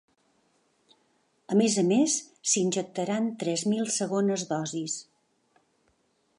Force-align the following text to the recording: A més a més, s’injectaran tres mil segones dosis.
A 1.55 1.57
més 1.59 1.75
a 1.81 1.83
més, 1.91 2.15
s’injectaran 2.53 3.29
tres 3.45 3.67
mil 3.75 3.95
segones 3.99 4.47
dosis. 4.55 4.97